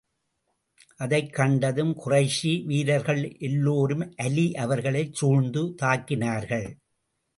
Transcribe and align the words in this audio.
அதைக் 0.97 1.33
கண்டதும் 1.33 1.93
குறைஷி 2.05 2.65
வீரர்கள் 2.65 3.37
எல்லோரும் 3.37 4.13
அலி 4.15 4.53
அவர்களைச் 4.55 5.13
சூழ்ந்து 5.13 5.75
தாக்கினார்கள். 5.81 6.67